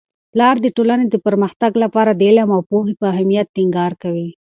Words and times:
پلار 0.33 0.55
د 0.61 0.67
ټولنې 0.77 1.05
د 1.09 1.15
پرمختګ 1.25 1.71
لپاره 1.83 2.11
د 2.13 2.21
علم 2.29 2.49
او 2.55 2.61
پوهې 2.69 2.93
په 2.99 3.05
اهمیت 3.13 3.47
ټینګار 3.55 3.91
کوي. 4.03 4.29